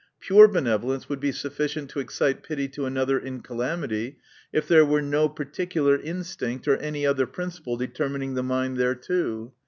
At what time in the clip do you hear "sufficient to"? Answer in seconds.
1.31-1.99